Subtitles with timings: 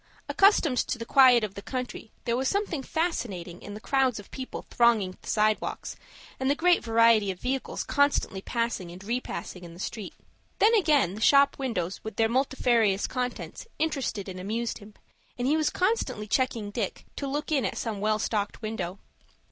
[0.27, 4.31] Accustomed to the quiet of the country, there was something fascinating in the crowds of
[4.31, 5.95] people thronging the sidewalks,
[6.39, 10.15] and the great variety of vehicles constantly passing and repassing in the street.
[10.57, 14.95] Then again the shop windows with their multifarious contents interested and amused him,
[15.37, 18.97] and he was constantly checking Dick to look in at some well stocked window.